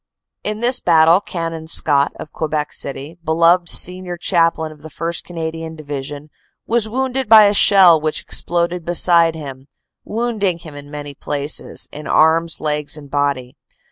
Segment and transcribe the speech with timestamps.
[0.43, 5.23] In this battle Canon Scott of Quebec City, beloved senior chaplain of the 1st.
[5.23, 6.31] Canadian Division,
[6.65, 9.67] was wounded by a shell which exploded beside him,
[10.03, 13.55] wounding him in many places, in arms, legs and body.